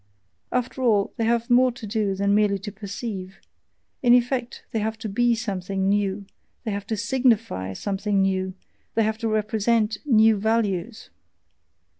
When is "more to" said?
1.51-1.85